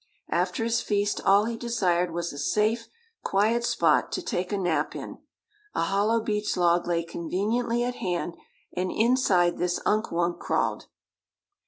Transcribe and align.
After 0.31 0.63
his 0.63 0.81
feast 0.81 1.21
all 1.25 1.45
he 1.45 1.55
desired 1.55 2.09
was 2.09 2.33
a 2.33 2.39
safe, 2.39 2.87
quiet 3.21 3.63
spot 3.63 4.11
to 4.13 4.23
take 4.23 4.51
a 4.51 4.57
nap 4.57 4.95
in. 4.95 5.19
A 5.75 5.83
hollow 5.83 6.19
beech 6.19 6.57
log 6.57 6.87
lay 6.87 7.03
conveniently 7.03 7.83
at 7.83 7.97
hand, 8.01 8.35
and 8.75 8.91
inside 8.91 9.59
this 9.59 9.79
Unk 9.85 10.11
Wunk 10.11 10.39
crawled. 10.39 10.87